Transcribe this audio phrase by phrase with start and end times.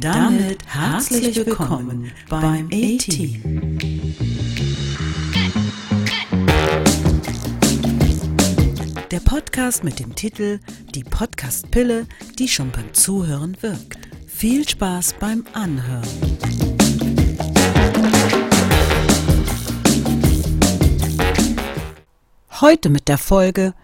[0.00, 3.78] Und damit herzlich willkommen beim A-Team.
[9.10, 10.60] Der Podcast mit dem Titel
[10.94, 12.06] Die Podcast-Pille,
[12.38, 13.98] die schon beim Zuhören wirkt.
[14.26, 16.08] Viel Spaß beim Anhören.
[22.62, 23.74] Heute mit der Folge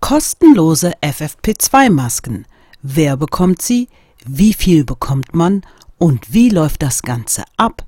[0.00, 2.46] Kostenlose FFP2-Masken.
[2.80, 3.88] Wer bekommt sie?
[4.30, 5.62] Wie viel bekommt man?
[5.96, 7.86] Und wie läuft das Ganze ab?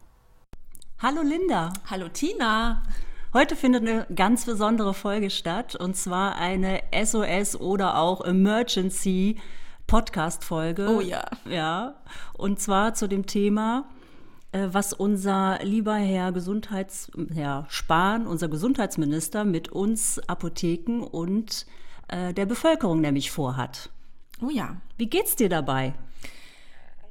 [0.99, 1.71] Hallo Linda.
[1.91, 2.83] Hallo Tina.
[3.35, 9.37] Heute findet eine ganz besondere Folge statt und zwar eine SOS oder auch Emergency
[9.87, 10.89] Podcast-Folge.
[10.89, 11.27] Oh ja.
[11.45, 11.97] Ja.
[12.33, 13.85] Und zwar zu dem Thema,
[14.53, 21.67] äh, was unser lieber Herr Gesundheits, Herr Spahn, unser Gesundheitsminister mit uns Apotheken und
[22.09, 23.91] äh, der Bevölkerung nämlich vorhat.
[24.41, 24.77] Oh ja.
[24.97, 25.93] Wie geht's dir dabei?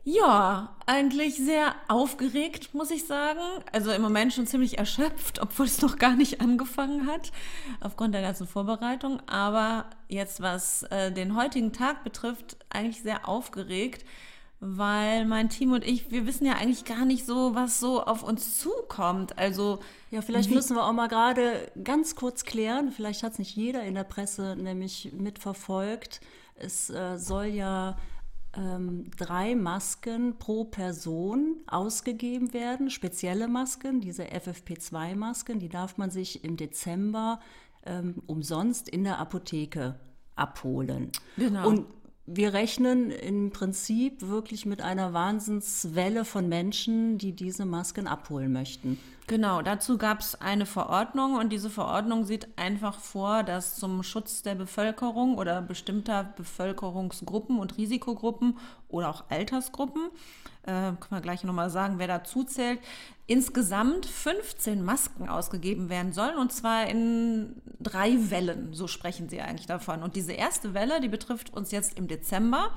[0.04, 3.42] Ja, eigentlich sehr aufgeregt, muss ich sagen.
[3.72, 7.32] Also im Moment schon ziemlich erschöpft, obwohl es noch gar nicht angefangen hat,
[7.80, 9.22] aufgrund der ganzen Vorbereitung.
[9.28, 14.06] Aber jetzt, was äh, den heutigen Tag betrifft, eigentlich sehr aufgeregt,
[14.62, 18.24] weil mein Team und ich, wir wissen ja eigentlich gar nicht so, was so auf
[18.24, 19.38] uns zukommt.
[19.38, 19.80] Also
[20.12, 22.92] ja, vielleicht müssen wir auch mal gerade ganz kurz klären.
[22.92, 26.20] Vielleicht hat es nicht jeder in der Presse nämlich mitverfolgt.
[26.56, 27.96] Es äh, soll ja
[28.56, 36.44] ähm, drei Masken pro Person ausgegeben werden, spezielle Masken, diese FFP2-Masken, die darf man sich
[36.44, 37.40] im Dezember
[37.86, 39.96] ähm, umsonst in der Apotheke
[40.36, 41.12] abholen.
[41.38, 41.68] Genau.
[41.68, 41.86] Und
[42.26, 49.00] wir rechnen im Prinzip wirklich mit einer Wahnsinnswelle von Menschen, die diese Masken abholen möchten.
[49.30, 54.42] Genau, dazu gab es eine Verordnung und diese Verordnung sieht einfach vor, dass zum Schutz
[54.42, 58.58] der Bevölkerung oder bestimmter Bevölkerungsgruppen und Risikogruppen
[58.88, 60.10] oder auch Altersgruppen,
[60.64, 62.80] äh, können wir gleich nochmal sagen, wer dazu zählt,
[63.28, 69.68] insgesamt 15 Masken ausgegeben werden sollen und zwar in drei Wellen, so sprechen sie eigentlich
[69.68, 70.02] davon.
[70.02, 72.72] Und diese erste Welle, die betrifft uns jetzt im Dezember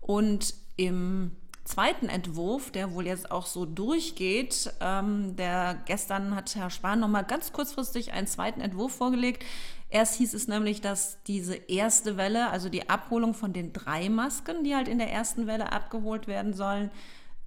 [0.00, 1.32] und im
[1.66, 7.08] zweiten Entwurf, der wohl jetzt auch so durchgeht, ähm, der gestern hat Herr Spahn noch
[7.08, 9.44] mal ganz kurzfristig einen zweiten Entwurf vorgelegt.
[9.90, 14.64] Erst hieß es nämlich, dass diese erste Welle, also die Abholung von den drei Masken,
[14.64, 16.90] die halt in der ersten Welle abgeholt werden sollen,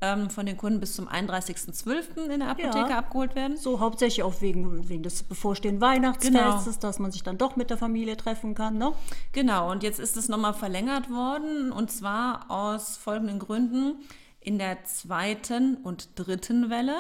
[0.01, 2.29] ähm, von den Kunden bis zum 31.12.
[2.29, 3.57] in der Apotheke ja, abgeholt werden.
[3.57, 6.79] So hauptsächlich auch wegen, wegen des bevorstehenden Weihnachtsfestes, genau.
[6.81, 8.77] dass man sich dann doch mit der Familie treffen kann.
[8.77, 8.93] Ne?
[9.33, 13.95] Genau, und jetzt ist es nochmal verlängert worden und zwar aus folgenden Gründen.
[14.39, 16.95] In der zweiten und dritten Welle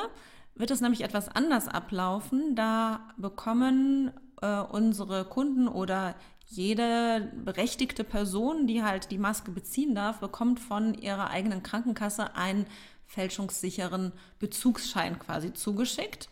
[0.55, 2.55] wird es nämlich etwas anders ablaufen.
[2.55, 4.11] Da bekommen
[4.41, 6.15] äh, unsere Kunden oder
[6.49, 12.65] jede berechtigte Person, die halt die Maske beziehen darf, bekommt von ihrer eigenen Krankenkasse einen
[13.05, 16.27] fälschungssicheren Bezugsschein quasi zugeschickt,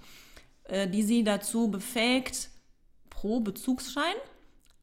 [0.65, 2.49] äh, die sie dazu befähigt,
[3.09, 4.15] pro Bezugsschein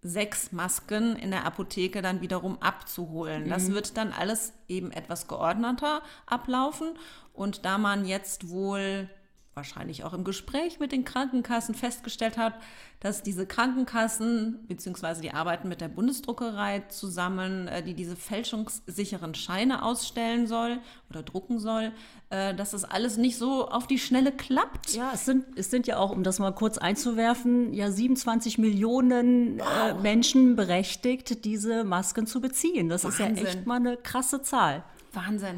[0.02, 3.44] sechs Masken in der Apotheke dann wiederum abzuholen.
[3.44, 3.48] Mhm.
[3.48, 6.90] Das wird dann alles eben etwas geordneter ablaufen.
[7.32, 9.08] Und da man jetzt wohl
[9.54, 12.54] wahrscheinlich auch im Gespräch mit den Krankenkassen festgestellt hat,
[13.00, 19.84] dass diese Krankenkassen beziehungsweise die arbeiten mit der Bundesdruckerei zusammen, äh, die diese fälschungssicheren Scheine
[19.84, 20.78] ausstellen soll
[21.10, 21.92] oder drucken soll,
[22.30, 24.94] äh, dass das alles nicht so auf die Schnelle klappt.
[24.94, 29.60] Ja, es sind, es sind ja auch, um das mal kurz einzuwerfen, ja 27 Millionen
[29.60, 30.02] äh, wow.
[30.02, 32.88] Menschen berechtigt, diese Masken zu beziehen.
[32.88, 33.34] Das Wahnsinn.
[33.34, 34.82] ist ja echt mal eine krasse Zahl.
[35.12, 35.56] Wahnsinn.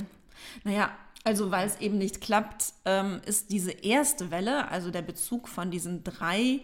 [0.65, 0.91] Naja,
[1.27, 5.73] also weil es eben nicht klappt, ähm, ist diese erste Welle, also der Bezug von
[5.73, 6.61] diesen drei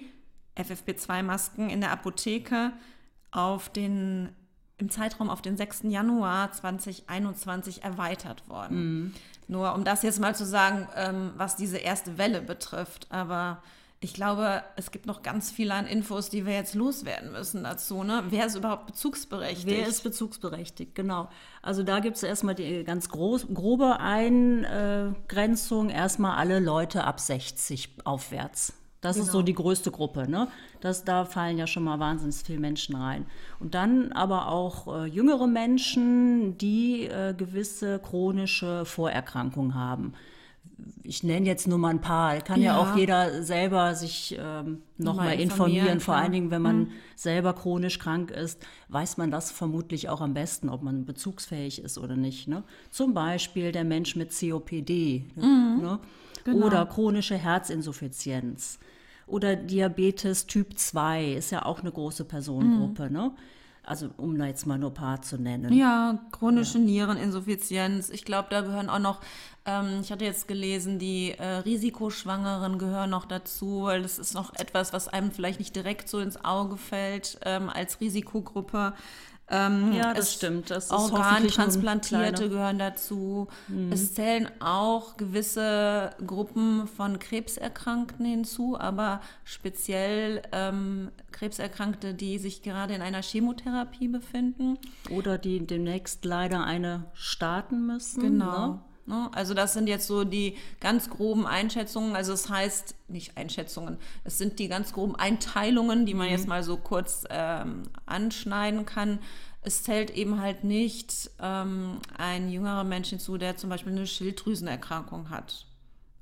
[0.57, 2.73] FFP2-Masken in der Apotheke
[3.33, 4.29] auf den,
[4.79, 5.81] im Zeitraum auf den 6.
[5.89, 8.77] Januar 2021 erweitert worden.
[8.77, 9.15] Mhm.
[9.49, 13.09] Nur um das jetzt mal zu sagen, ähm, was diese erste Welle betrifft.
[13.11, 13.65] Aber
[14.03, 18.03] ich glaube, es gibt noch ganz viele an Infos, die wir jetzt loswerden müssen dazu.
[18.03, 18.25] Ne?
[18.31, 19.67] Wer ist überhaupt bezugsberechtigt?
[19.67, 21.29] Wer ist bezugsberechtigt, genau.
[21.63, 25.89] Also da gibt es erstmal die ganz groß, grobe Eingrenzung.
[25.89, 28.73] Erstmal alle Leute ab 60 aufwärts.
[29.01, 29.25] Das genau.
[29.25, 29.47] ist so genau.
[29.47, 30.29] die größte Gruppe.
[30.29, 30.49] Ne?
[30.81, 33.27] Das, da fallen ja schon mal wahnsinnig viele Menschen rein.
[33.61, 40.15] Und dann aber auch äh, jüngere Menschen, die äh, gewisse chronische Vorerkrankungen haben
[41.05, 42.41] ich nenne jetzt nur mal ein paar.
[42.41, 45.43] Kann ja, ja auch jeder selber sich ähm, noch mal, informieren.
[45.43, 46.01] informieren.
[46.01, 46.91] Vor allen Dingen, wenn man mhm.
[47.17, 51.99] selber chronisch krank ist, weiß man das vermutlich auch am besten, ob man bezugsfähig ist
[51.99, 52.49] oder nicht.
[52.49, 52.63] Ne?
[52.91, 55.81] Zum Beispiel der Mensch mit COPD mhm.
[55.83, 55.99] ne?
[56.45, 56.67] genau.
[56.67, 58.79] oder chronische Herzinsuffizienz
[59.27, 63.07] oder Diabetes Typ 2 ist ja auch eine große Personengruppe.
[63.07, 63.13] Mhm.
[63.13, 63.33] Ne?
[63.85, 65.73] Also um da jetzt mal nur ein paar zu nennen.
[65.73, 66.85] Ja, chronische ja.
[66.85, 68.11] Niereninsuffizienz.
[68.11, 69.21] Ich glaube, da gehören auch noch,
[69.65, 74.55] ähm, ich hatte jetzt gelesen, die äh, Risikoschwangeren gehören noch dazu, weil das ist noch
[74.55, 78.95] etwas, was einem vielleicht nicht direkt so ins Auge fällt ähm, als Risikogruppe.
[79.53, 80.71] Ähm, ja, das stimmt.
[80.71, 83.49] Das Organtransplantierte gehören dazu.
[83.69, 83.93] Mhm.
[83.93, 92.95] Es zählen auch gewisse Gruppen von Krebserkrankten hinzu, aber speziell ähm, Krebserkrankte, die sich gerade
[92.95, 94.79] in einer Chemotherapie befinden.
[95.11, 98.23] Oder die demnächst leider eine starten müssen.
[98.23, 98.67] Genau.
[98.67, 98.81] Ne?
[99.07, 99.31] Ne?
[99.33, 102.15] Also das sind jetzt so die ganz groben Einschätzungen.
[102.15, 106.33] Also es das heißt, nicht Einschätzungen, es sind die ganz groben Einteilungen, die man mhm.
[106.33, 109.19] jetzt mal so kurz ähm, anschneiden kann.
[109.63, 115.31] Es zählt eben halt nicht ähm, ein jüngerer Mensch hinzu, der zum Beispiel eine Schilddrüsenerkrankung
[115.31, 115.67] hat.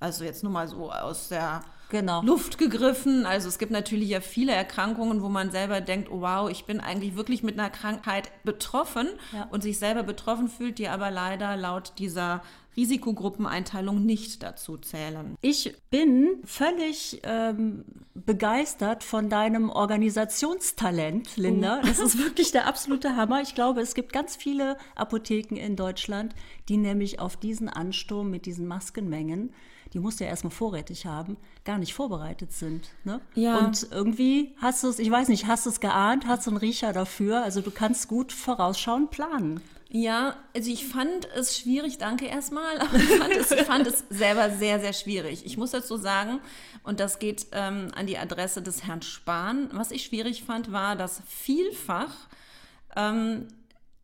[0.01, 2.23] Also jetzt nur mal so aus der genau.
[2.23, 3.27] Luft gegriffen.
[3.27, 6.81] Also es gibt natürlich ja viele Erkrankungen, wo man selber denkt, oh wow, ich bin
[6.81, 9.47] eigentlich wirklich mit einer Krankheit betroffen ja.
[9.51, 12.43] und sich selber betroffen fühlt, die aber leider laut dieser
[12.77, 15.37] Risikogruppeneinteilung nicht dazu zählen.
[15.43, 21.81] Ich bin völlig ähm, begeistert von deinem Organisationstalent, Linda.
[21.83, 21.87] Oh.
[21.87, 23.43] Das ist wirklich der absolute Hammer.
[23.43, 26.35] Ich glaube, es gibt ganz viele Apotheken in Deutschland,
[26.69, 29.53] die nämlich auf diesen Ansturm mit diesen Maskenmengen
[29.93, 32.89] die musst du ja erstmal vorrätig haben, gar nicht vorbereitet sind.
[33.05, 33.21] Ne?
[33.35, 33.59] Ja.
[33.59, 36.59] Und irgendwie hast du es, ich weiß nicht, hast du es geahnt, hast du einen
[36.59, 39.61] Riecher dafür, also du kannst gut vorausschauend planen.
[39.93, 44.05] Ja, also ich fand es schwierig, danke erstmal, aber ich fand, es, ich fand es
[44.09, 45.45] selber sehr, sehr schwierig.
[45.45, 46.39] Ich muss dazu sagen,
[46.85, 50.95] und das geht ähm, an die Adresse des Herrn Spahn, was ich schwierig fand, war,
[50.95, 52.15] dass vielfach
[52.95, 53.49] ähm,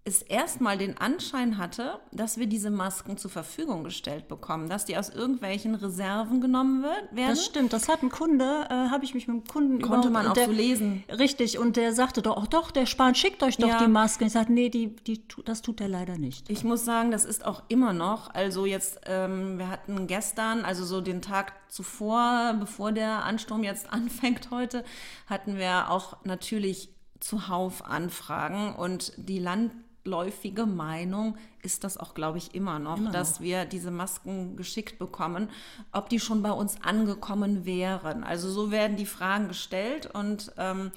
[0.07, 4.97] es erstmal den Anschein hatte, dass wir diese Masken zur Verfügung gestellt bekommen, dass die
[4.97, 7.31] aus irgendwelchen Reserven genommen wird, werden.
[7.31, 10.29] Das stimmt, das hat ein Kunde, äh, habe ich mich mit dem Kunden Konnte man
[10.29, 11.03] auch der, so lesen.
[11.11, 13.79] Richtig, und der sagte doch, oh, doch, der Spahn schickt euch doch ja.
[13.79, 14.27] die Masken.
[14.27, 16.49] Ich sagte, nee, die, die, das tut er leider nicht.
[16.49, 20.85] Ich muss sagen, das ist auch immer noch, also jetzt, ähm, wir hatten gestern, also
[20.85, 24.85] so den Tag zuvor, bevor der Ansturm jetzt anfängt heute,
[25.27, 29.73] hatten wir auch natürlich zuhauf Anfragen und die Land
[30.07, 34.99] landläufige Meinung ist das auch, glaube ich, immer noch, immer dass wir diese Masken geschickt
[34.99, 35.51] bekommen,
[35.93, 38.25] ob die schon bei uns angekommen wären.
[38.25, 40.93] Also so werden die Fragen gestellt und ähm,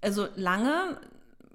[0.00, 0.98] also lange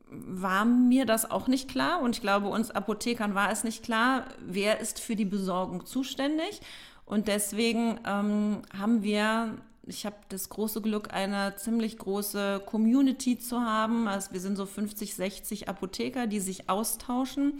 [0.08, 4.26] war mir das auch nicht klar und ich glaube, uns Apothekern war es nicht klar,
[4.40, 6.62] wer ist für die Besorgung zuständig.
[7.06, 13.62] Und deswegen ähm, haben wir ich habe das große Glück, eine ziemlich große Community zu
[13.62, 14.08] haben.
[14.08, 17.60] Also wir sind so 50, 60 Apotheker, die sich austauschen.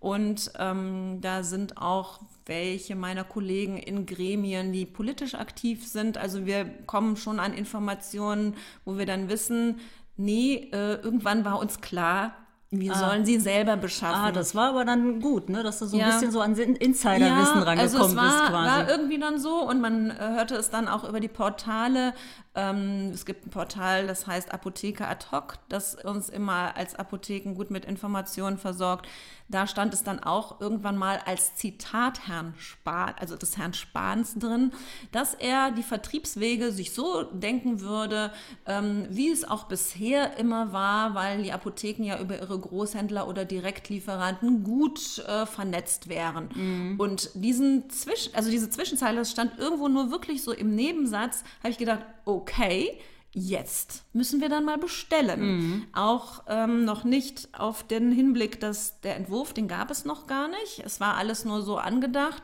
[0.00, 6.18] Und ähm, da sind auch welche meiner Kollegen in Gremien, die politisch aktiv sind.
[6.18, 9.80] Also wir kommen schon an Informationen, wo wir dann wissen,
[10.18, 12.36] nee, äh, irgendwann war uns klar,
[12.80, 13.08] wir ah.
[13.08, 14.20] sollen sie selber beschaffen.
[14.20, 15.62] Ah, das war aber dann gut, ne?
[15.62, 18.70] dass du so ein bisschen so an Insiderwissen ja, rangekommen also es war, bist quasi.
[18.70, 22.14] war irgendwie dann so und man hörte es dann auch über die Portale.
[22.54, 27.54] Ähm, es gibt ein Portal, das heißt Apotheke ad hoc, das uns immer als Apotheken
[27.54, 29.08] gut mit Informationen versorgt.
[29.48, 34.34] Da stand es dann auch irgendwann mal als Zitat Herrn Spahn, also des Herrn Spahns
[34.38, 34.72] drin,
[35.12, 38.32] dass er die Vertriebswege sich so denken würde,
[38.66, 43.44] ähm, wie es auch bisher immer war, weil die Apotheken ja über ihre Großhändler oder
[43.44, 46.48] Direktlieferanten gut äh, vernetzt wären.
[46.54, 46.94] Mhm.
[46.98, 51.70] Und diesen Zwischen, also diese Zwischenzeile, das stand irgendwo nur wirklich so im Nebensatz, habe
[51.70, 52.00] ich gedacht,
[52.44, 52.98] okay,
[53.32, 55.40] jetzt müssen wir dann mal bestellen.
[55.40, 55.86] Mhm.
[55.92, 60.48] Auch ähm, noch nicht auf den Hinblick, dass der Entwurf, den gab es noch gar
[60.48, 60.82] nicht.
[60.84, 62.42] Es war alles nur so angedacht.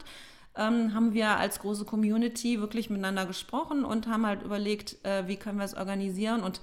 [0.57, 5.37] Ähm, haben wir als große Community wirklich miteinander gesprochen und haben halt überlegt, äh, wie
[5.37, 6.61] können wir es organisieren und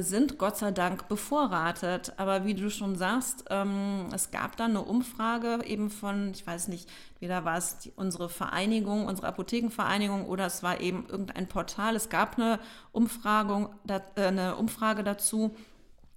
[0.00, 2.14] sind Gott sei Dank bevorratet.
[2.16, 6.68] Aber wie du schon sagst, ähm, es gab dann eine Umfrage eben von, ich weiß
[6.68, 6.88] nicht,
[7.20, 11.94] weder war es die, unsere Vereinigung, unsere Apothekenvereinigung oder es war eben irgendein Portal.
[11.94, 12.58] Es gab eine,
[12.92, 15.54] Umfragung, da, äh, eine Umfrage dazu,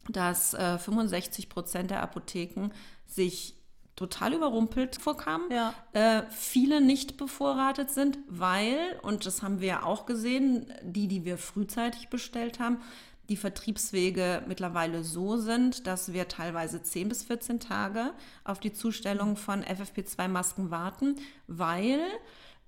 [0.07, 2.69] dass äh, 65 Prozent der Apotheken
[3.05, 3.55] sich
[3.95, 5.73] total überrumpelt vorkamen, ja.
[5.93, 11.23] äh, viele nicht bevorratet sind, weil, und das haben wir ja auch gesehen, die, die
[11.23, 12.79] wir frühzeitig bestellt haben,
[13.29, 18.11] die Vertriebswege mittlerweile so sind, dass wir teilweise 10 bis 14 Tage
[18.43, 21.15] auf die Zustellung von FFP2-Masken warten,
[21.47, 21.99] weil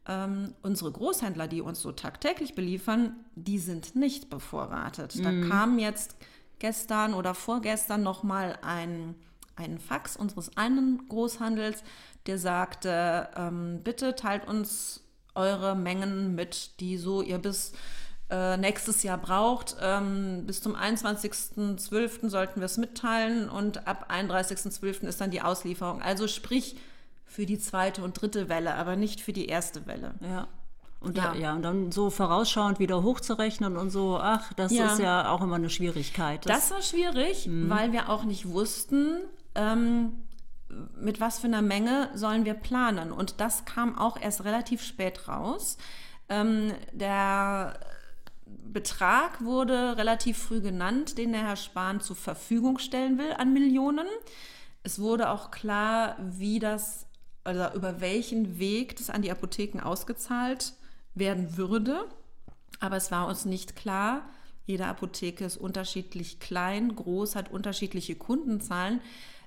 [0.07, 5.15] ähm, unsere Großhändler, die uns so tagtäglich beliefern, die sind nicht bevorratet.
[5.15, 5.23] Mhm.
[5.23, 6.15] Da kam jetzt
[6.59, 9.15] gestern oder vorgestern nochmal ein,
[9.55, 11.83] ein Fax unseres einen Großhandels,
[12.25, 15.03] der sagte, ähm, bitte teilt uns
[15.35, 17.73] eure Mengen mit, die so ihr bis
[18.29, 19.77] äh, nächstes Jahr braucht.
[19.81, 22.29] Ähm, bis zum 21.12.
[22.29, 25.07] sollten wir es mitteilen und ab 31.12.
[25.07, 26.01] ist dann die Auslieferung.
[26.01, 26.77] Also sprich
[27.25, 30.15] für die zweite und dritte Welle, aber nicht für die erste Welle.
[30.21, 30.47] Ja.
[30.99, 31.33] Und, ja.
[31.33, 34.87] Da, ja, und dann so vorausschauend wieder hochzurechnen und so, ach, das ja.
[34.87, 36.45] ist ja auch immer eine Schwierigkeit.
[36.45, 37.69] Das, das war schwierig, mhm.
[37.69, 39.19] weil wir auch nicht wussten,
[39.53, 40.23] ähm,
[40.99, 43.11] mit was für einer Menge sollen wir planen.
[43.11, 45.77] Und das kam auch erst relativ spät raus.
[46.29, 47.79] Ähm, der
[48.71, 54.07] Betrag wurde relativ früh genannt, den der Herr Spahn zur Verfügung stellen will an Millionen.
[54.83, 57.07] Es wurde auch klar, wie das,
[57.43, 60.73] also über welchen Weg das an die Apotheken ausgezahlt
[61.15, 62.05] werden würde.
[62.79, 64.29] Aber es war uns nicht klar,
[64.67, 68.99] jede Apotheke ist unterschiedlich klein, groß, hat unterschiedliche Kundenzahlen,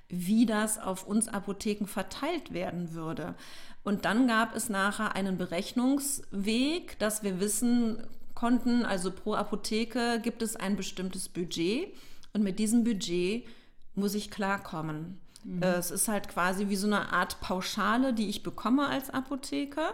[0.09, 3.35] wie das auf uns Apotheken verteilt werden würde.
[3.83, 8.03] Und dann gab es nachher einen Berechnungsweg, dass wir wissen
[8.41, 11.93] konnten, also pro Apotheke gibt es ein bestimmtes Budget
[12.33, 13.45] und mit diesem Budget
[13.93, 15.19] muss ich klarkommen.
[15.43, 15.61] Mhm.
[15.61, 19.93] Es ist halt quasi wie so eine Art Pauschale, die ich bekomme als Apotheker.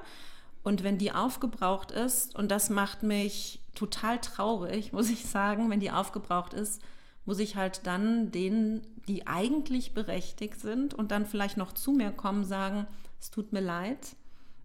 [0.64, 5.82] Und wenn die aufgebraucht ist, und das macht mich total traurig, muss ich sagen, wenn
[5.82, 6.82] die aufgebraucht ist,
[7.26, 12.12] muss ich halt dann denen, die eigentlich berechtigt sind und dann vielleicht noch zu mir
[12.12, 12.88] kommen, sagen,
[13.20, 14.16] es tut mir leid,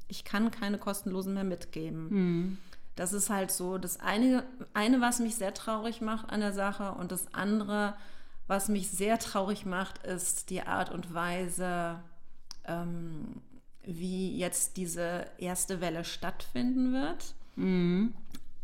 [0.07, 2.09] ich kann keine kostenlosen mehr mitgeben.
[2.11, 2.59] Mhm.
[2.95, 4.45] Das ist halt so das eine,
[4.75, 7.95] eine, was mich sehr traurig macht an der Sache und das andere,
[8.47, 12.01] was mich sehr traurig macht, ist die Art und Weise,
[12.67, 13.41] ähm,
[13.85, 17.35] wie jetzt diese erste Welle stattfinden wird.
[17.57, 18.15] Mhm.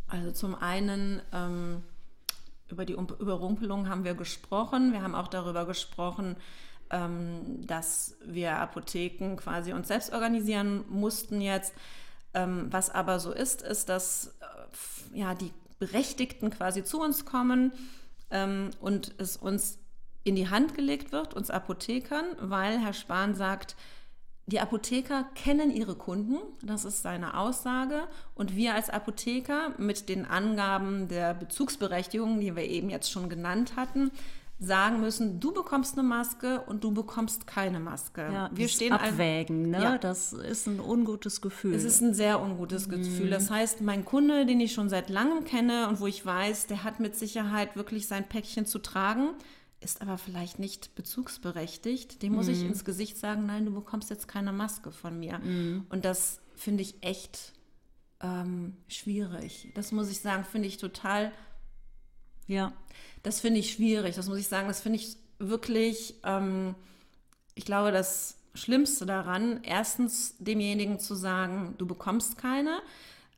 [0.08, 1.82] Also zum einen ähm,
[2.70, 4.92] über die Überrumpelung haben wir gesprochen.
[4.92, 6.36] Wir haben auch darüber gesprochen,
[6.90, 11.74] ähm, dass wir Apotheken quasi uns selbst organisieren mussten jetzt.
[12.38, 14.36] Ähm, was aber so ist, ist, dass
[15.12, 17.72] äh, ja, die Berechtigten quasi zu uns kommen
[18.30, 19.78] ähm, und es uns
[20.22, 23.76] in die Hand gelegt wird, uns Apothekern, weil Herr Spahn sagt,
[24.46, 28.08] die Apotheker kennen ihre Kunden, das ist seine Aussage.
[28.34, 33.74] Und wir als Apotheker mit den Angaben der Bezugsberechtigung, die wir eben jetzt schon genannt
[33.76, 34.10] hatten,
[34.60, 38.22] sagen müssen, du bekommst eine Maske und du bekommst keine Maske.
[38.22, 39.82] Ja, wir stehen abwägen, ne?
[39.82, 39.98] Ja.
[39.98, 41.74] Das ist ein ungutes Gefühl.
[41.74, 42.92] Es ist ein sehr ungutes mhm.
[42.92, 43.30] Gefühl.
[43.30, 46.82] Das heißt, mein Kunde, den ich schon seit langem kenne und wo ich weiß, der
[46.82, 49.30] hat mit Sicherheit wirklich sein Päckchen zu tragen,
[49.80, 52.52] ist aber vielleicht nicht bezugsberechtigt, dem muss mhm.
[52.52, 55.38] ich ins Gesicht sagen, nein, du bekommst jetzt keine Maske von mir.
[55.38, 55.86] Mhm.
[55.88, 57.52] Und das finde ich echt
[58.20, 59.70] ähm, schwierig.
[59.74, 61.30] Das muss ich sagen, finde ich total,
[62.48, 62.72] ja,
[63.22, 64.16] das finde ich schwierig.
[64.16, 66.74] Das muss ich sagen, das finde ich wirklich, ähm,
[67.54, 72.80] ich glaube, das Schlimmste daran, erstens demjenigen zu sagen, du bekommst keine,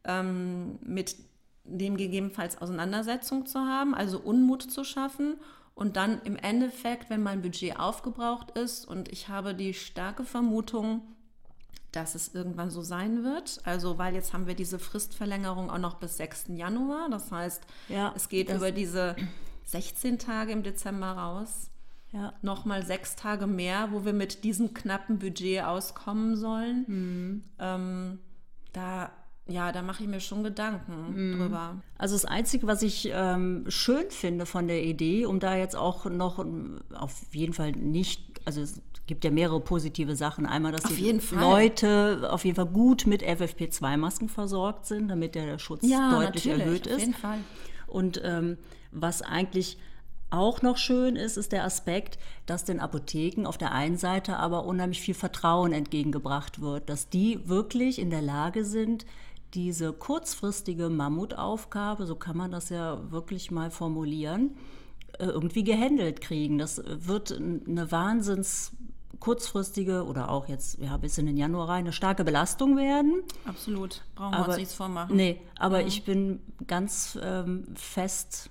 [0.04, 1.16] ähm, mit
[1.64, 5.34] dem gegebenenfalls Auseinandersetzung zu haben, also Unmut zu schaffen
[5.74, 11.02] und dann im Endeffekt, wenn mein Budget aufgebraucht ist und ich habe die starke Vermutung,
[11.92, 13.60] dass es irgendwann so sein wird.
[13.64, 16.46] Also, weil jetzt haben wir diese Fristverlängerung auch noch bis 6.
[16.54, 17.08] Januar.
[17.10, 19.16] Das heißt, ja, es geht über diese
[19.64, 21.70] 16 Tage im Dezember raus.
[22.12, 22.32] Ja.
[22.42, 26.84] Nochmal sechs Tage mehr, wo wir mit diesem knappen Budget auskommen sollen.
[26.88, 27.44] Mhm.
[27.60, 28.18] Ähm,
[28.72, 29.12] da
[29.50, 31.38] ja, da mache ich mir schon Gedanken mhm.
[31.38, 31.82] drüber.
[31.98, 36.04] Also das Einzige, was ich ähm, schön finde von der Idee, um da jetzt auch
[36.04, 36.44] noch
[36.94, 40.46] auf jeden Fall nicht, also es gibt ja mehrere positive Sachen.
[40.46, 45.58] Einmal, dass auf die Leute auf jeden Fall gut mit FFP2-Masken versorgt sind, damit der
[45.58, 46.94] Schutz ja, deutlich erhöht ist.
[46.94, 47.38] Auf jeden Fall.
[47.86, 48.56] Und ähm,
[48.92, 49.78] was eigentlich
[50.30, 54.64] auch noch schön ist, ist der Aspekt, dass den Apotheken auf der einen Seite aber
[54.64, 59.06] unheimlich viel Vertrauen entgegengebracht wird, dass die wirklich in der Lage sind,
[59.54, 64.56] diese kurzfristige Mammutaufgabe, so kann man das ja wirklich mal formulieren,
[65.26, 66.58] irgendwie gehandelt kriegen.
[66.58, 68.72] Das wird eine wahnsinns
[69.18, 73.22] kurzfristige oder auch jetzt ja bis in den Januar rein eine starke Belastung werden.
[73.44, 75.14] Absolut, brauchen wir uns nichts vormachen.
[75.14, 75.88] Nee, aber mhm.
[75.88, 78.50] ich bin ganz ähm, fest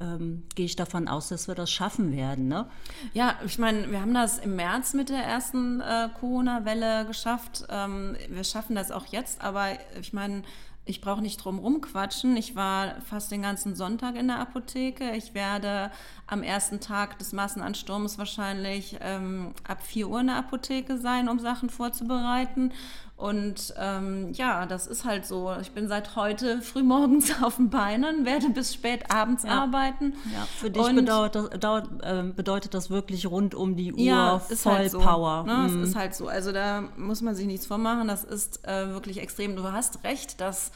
[0.00, 2.48] ähm, gehe ich davon aus, dass wir das schaffen werden.
[2.48, 2.66] Ne?
[3.12, 7.64] Ja, ich meine, wir haben das im März mit der ersten äh, Corona-Welle geschafft.
[7.68, 9.68] Ähm, wir schaffen das auch jetzt, aber
[10.00, 10.42] ich meine,
[10.90, 12.36] ich brauche nicht drum rumquatschen.
[12.36, 15.12] Ich war fast den ganzen Sonntag in der Apotheke.
[15.12, 15.90] Ich werde
[16.26, 21.38] am ersten Tag des Massenansturms wahrscheinlich ähm, ab 4 Uhr in der Apotheke sein, um
[21.38, 22.72] Sachen vorzubereiten.
[23.20, 25.54] Und ähm, ja, das ist halt so.
[25.60, 29.62] Ich bin seit heute frühmorgens auf den Beinen, werde bis spät abends ja.
[29.62, 30.14] arbeiten.
[30.32, 34.72] Ja, für dich bedeutet, dauert, äh, bedeutet das wirklich rund um die Uhr ja, voll
[34.72, 35.44] halt so, Power.
[35.44, 35.52] Ne?
[35.52, 35.82] Mhm.
[35.82, 36.28] Es ist halt so.
[36.28, 38.08] Also da muss man sich nichts vormachen.
[38.08, 39.54] Das ist äh, wirklich extrem.
[39.54, 40.72] Du hast recht, dass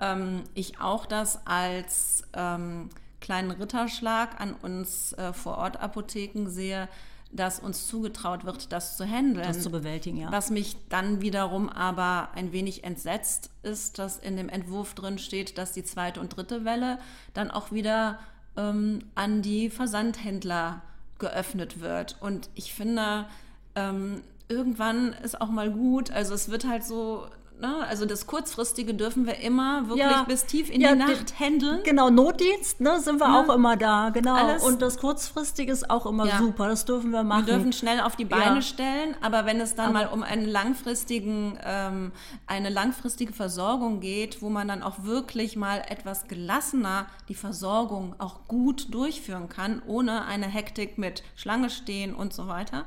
[0.00, 2.90] ähm, ich auch das als ähm,
[3.20, 6.88] kleinen Ritterschlag an uns äh, vor Ort Apotheken sehe,
[7.30, 9.46] dass uns zugetraut wird, das zu handeln.
[9.46, 10.32] Das zu bewältigen, ja.
[10.32, 15.58] Was mich dann wiederum aber ein wenig entsetzt, ist, dass in dem Entwurf drin steht,
[15.58, 16.98] dass die zweite und dritte Welle
[17.34, 18.18] dann auch wieder
[18.56, 20.82] ähm, an die Versandhändler
[21.18, 22.16] geöffnet wird.
[22.20, 23.26] Und ich finde,
[23.74, 26.10] ähm, irgendwann ist auch mal gut.
[26.10, 27.26] Also es wird halt so
[27.60, 27.84] Ne?
[27.88, 31.80] Also das Kurzfristige dürfen wir immer wirklich ja, bis tief in ja, die Nacht handeln.
[31.82, 33.40] Genau, Notdienst ne, sind wir ja.
[33.40, 34.34] auch immer da, genau.
[34.34, 34.62] Alles.
[34.62, 37.46] Und das Kurzfristige ist auch immer super, das dürfen wir machen.
[37.46, 40.46] Wir dürfen schnell auf die Beine stellen, aber wenn es dann aber mal um einen
[40.46, 42.12] langfristigen, ähm,
[42.46, 48.46] eine langfristige Versorgung geht, wo man dann auch wirklich mal etwas gelassener die Versorgung auch
[48.46, 52.84] gut durchführen kann, ohne eine Hektik mit Schlange stehen und so weiter,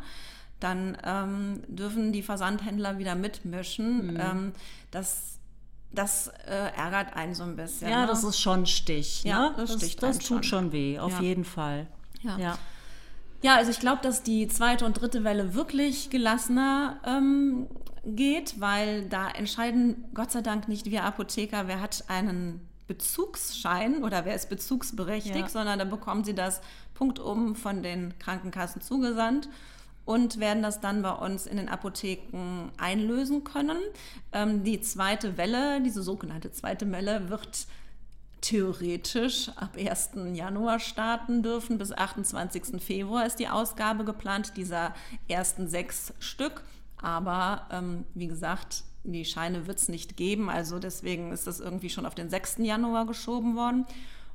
[0.62, 4.14] dann ähm, dürfen die Versandhändler wieder mitmischen.
[4.14, 4.20] Mhm.
[4.20, 4.52] Ähm,
[4.92, 5.32] das
[5.94, 7.90] das äh, ärgert einen so ein bisschen.
[7.90, 8.08] Ja, ne?
[8.08, 9.24] das ist schon Stich.
[9.24, 9.54] Ja, ne?
[9.58, 10.44] das, das, das tut schon.
[10.44, 11.22] schon weh, auf ja.
[11.22, 11.88] jeden Fall.
[12.22, 12.38] Ja.
[12.38, 12.58] ja.
[13.44, 17.68] Ja, also ich glaube, dass die zweite und dritte Welle wirklich gelassener ähm,
[18.06, 24.26] geht, weil da entscheiden Gott sei Dank nicht wir Apotheker, wer hat einen Bezugsschein oder
[24.26, 25.50] wer ist bezugsberechtigt, ja.
[25.50, 26.62] sondern da bekommen sie das
[26.94, 29.50] punktum von den Krankenkassen zugesandt
[30.06, 33.78] und werden das dann bei uns in den Apotheken einlösen können.
[34.34, 37.68] Ähm, die zweite Welle, diese sogenannte zweite Welle, wird
[38.42, 40.12] theoretisch ab 1.
[40.34, 41.78] Januar starten dürfen.
[41.78, 42.82] Bis 28.
[42.82, 44.94] Februar ist die Ausgabe geplant, dieser
[45.28, 46.64] ersten sechs Stück.
[47.02, 50.50] Aber ähm, wie gesagt, die Scheine wird es nicht geben.
[50.50, 52.58] Also deswegen ist das irgendwie schon auf den 6.
[52.60, 53.86] Januar geschoben worden.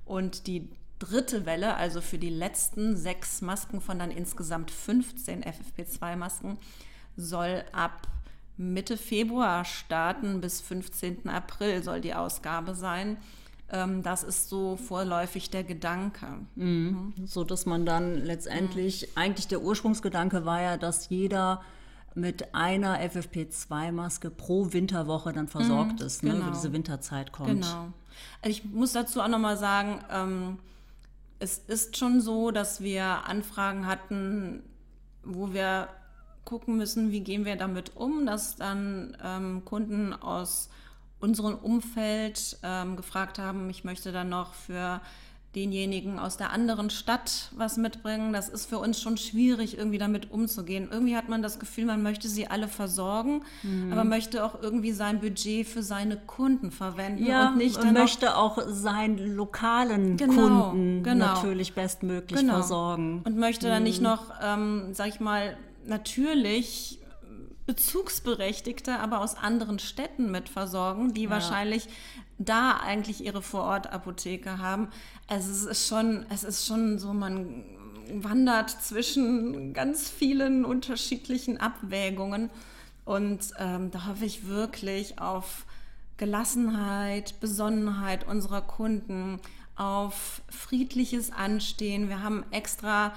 [0.04, 6.58] Und die dritte Welle, also für die letzten sechs Masken von dann insgesamt 15 FFP2-Masken,
[7.16, 8.08] soll ab
[8.56, 10.40] Mitte Februar starten.
[10.40, 11.28] Bis 15.
[11.28, 13.18] April soll die Ausgabe sein.
[13.70, 16.26] Ähm, das ist so vorläufig der Gedanke.
[16.54, 17.12] Mhm.
[17.24, 19.08] So dass man dann letztendlich, mhm.
[19.20, 21.62] eigentlich der Ursprungsgedanke war ja, dass jeder
[22.14, 26.46] mit einer FFP2-Maske pro Winterwoche dann versorgt mhm, ist, ne, genau.
[26.46, 27.48] wenn diese Winterzeit kommt.
[27.50, 27.92] Genau.
[28.40, 30.59] Also ich muss dazu auch nochmal sagen, ähm,
[31.38, 34.62] es ist schon so, dass wir Anfragen hatten,
[35.22, 35.88] wo wir
[36.44, 40.70] gucken müssen, wie gehen wir damit um, dass dann ähm, Kunden aus
[41.18, 45.01] unserem Umfeld ähm, gefragt haben, ich möchte dann noch für
[45.57, 48.33] denjenigen aus der anderen Stadt was mitbringen.
[48.33, 50.88] Das ist für uns schon schwierig, irgendwie damit umzugehen.
[50.90, 53.90] Irgendwie hat man das Gefühl, man möchte sie alle versorgen, mhm.
[53.90, 58.37] aber möchte auch irgendwie sein Budget für seine Kunden verwenden ja, und nicht und möchte
[58.37, 61.27] auch seinen lokalen genau, Kunden genau.
[61.27, 62.55] natürlich bestmöglich genau.
[62.55, 63.23] versorgen.
[63.25, 63.71] Und möchte mhm.
[63.71, 64.05] dann nicht mhm.
[64.05, 67.01] noch, ähm, sag ich mal, natürlich
[67.66, 71.31] Bezugsberechtigte, aber aus anderen Städten mit versorgen, die ja.
[71.31, 71.88] wahrscheinlich
[72.38, 74.88] da eigentlich ihre Vorortapotheke haben.
[75.26, 77.64] Also es ist schon, es ist schon so, man
[78.12, 82.50] wandert zwischen ganz vielen unterschiedlichen Abwägungen.
[83.05, 85.64] Und ähm, da hoffe ich wirklich auf
[86.16, 89.40] Gelassenheit, Besonnenheit unserer Kunden,
[89.76, 92.09] auf friedliches Anstehen.
[92.09, 93.12] Wir haben extra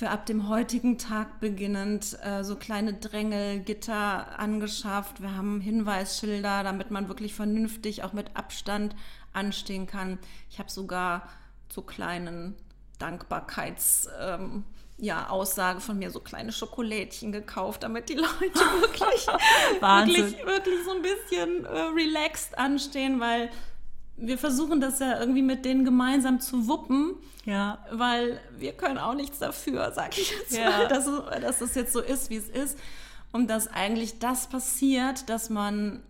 [0.00, 5.20] für ab dem heutigen Tag beginnend äh, so kleine Drängelgitter angeschafft.
[5.20, 8.96] Wir haben Hinweisschilder, damit man wirklich vernünftig auch mit Abstand
[9.34, 10.18] anstehen kann.
[10.48, 11.28] Ich habe sogar
[11.68, 12.56] zu kleinen
[12.98, 14.64] Dankbarkeits ähm,
[14.96, 19.26] ja, Aussage von mir so kleine Schokolädchen gekauft, damit die Leute wirklich,
[19.80, 23.50] wirklich, wirklich so ein bisschen äh, relaxed anstehen, weil
[24.20, 27.14] wir versuchen das ja irgendwie mit denen gemeinsam zu wuppen.
[27.44, 27.78] Ja.
[27.90, 30.70] Weil wir können auch nichts dafür, sag ich jetzt ja.
[30.70, 31.06] mal, dass,
[31.40, 32.78] dass es jetzt so ist, wie es ist.
[33.32, 36.02] Und dass eigentlich das passiert, dass man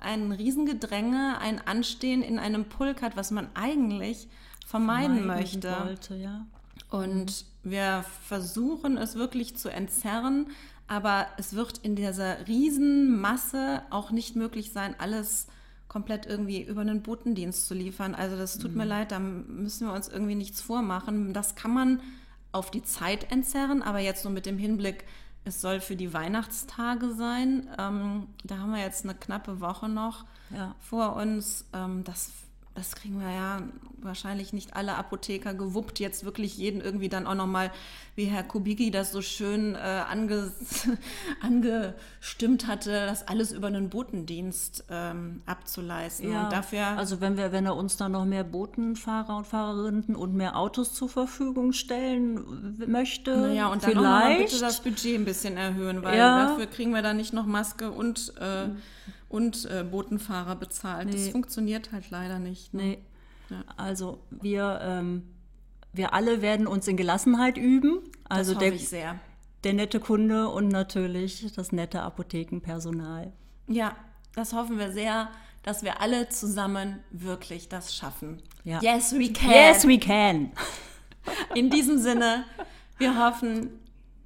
[0.00, 4.28] ein Riesengedränge, ein Anstehen in einem Pulk hat, was man eigentlich
[4.66, 5.76] vermeiden, vermeiden möchte.
[5.84, 6.46] Wollte, ja.
[6.90, 10.48] Und wir versuchen es wirklich zu entzerren,
[10.86, 15.46] aber es wird in dieser Riesenmasse auch nicht möglich sein, alles
[15.94, 18.16] komplett irgendwie über einen Botendienst zu liefern.
[18.16, 18.78] Also das tut mhm.
[18.78, 21.32] mir leid, da müssen wir uns irgendwie nichts vormachen.
[21.32, 22.00] Das kann man
[22.50, 25.04] auf die Zeit entzerren, aber jetzt nur mit dem Hinblick,
[25.44, 27.68] es soll für die Weihnachtstage sein.
[27.78, 30.74] Ähm, da haben wir jetzt eine knappe Woche noch ja.
[30.80, 31.64] vor uns.
[31.72, 32.32] Ähm, das
[32.74, 33.62] das kriegen wir ja
[34.04, 37.70] wahrscheinlich nicht alle Apotheker gewuppt, jetzt wirklich jeden irgendwie dann auch nochmal,
[38.16, 40.52] wie Herr Kubicki das so schön äh, ange,
[41.40, 46.30] angestimmt hatte, das alles über einen Botendienst ähm, abzuleisten.
[46.30, 50.14] Ja, und dafür also wenn wir, wenn er uns dann noch mehr Botenfahrer und Fahrerinnen
[50.14, 54.50] und mehr Autos zur Verfügung stellen möchte, naja, und dann vielleicht.
[54.50, 56.48] bitte das Budget ein bisschen erhöhen, weil ja.
[56.48, 58.68] dafür kriegen wir dann nicht noch Maske und äh,
[59.34, 61.12] und äh, Botenfahrer bezahlt.
[61.12, 61.30] Das Nee.
[61.32, 62.72] funktioniert halt leider nicht.
[62.72, 62.82] Ne?
[62.82, 62.98] Nee.
[63.50, 63.64] Ja.
[63.76, 65.24] Also wir, ähm,
[65.92, 67.98] wir alle werden uns in Gelassenheit üben.
[68.28, 69.18] Also das hoffe der, ich sehr.
[69.64, 73.32] der nette Kunde und natürlich das nette Apothekenpersonal.
[73.66, 73.96] Ja,
[74.34, 75.28] das hoffen wir sehr,
[75.62, 78.40] dass wir alle zusammen wirklich das schaffen.
[78.62, 78.80] Ja.
[78.82, 79.50] Yes, we can.
[79.50, 80.52] Yes, we can.
[81.54, 82.44] In diesem Sinne,
[82.98, 83.70] wir hoffen,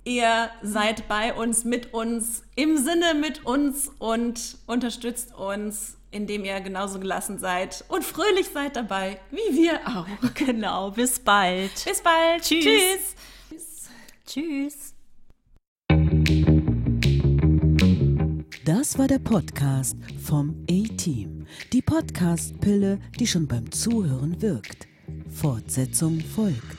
[0.09, 6.61] ihr seid bei uns, mit uns, im Sinne mit uns und unterstützt uns, indem ihr
[6.61, 10.07] genauso gelassen seid und fröhlich seid dabei, wie wir auch.
[10.35, 11.73] Genau, bis bald.
[11.85, 12.43] Bis bald.
[12.43, 13.15] Tschüss.
[13.51, 13.89] Tschüss.
[14.27, 14.95] Tschüss.
[18.65, 21.47] Das war der Podcast vom A-Team.
[21.73, 24.87] Die Podcast-Pille, die schon beim Zuhören wirkt.
[25.31, 26.79] Fortsetzung folgt.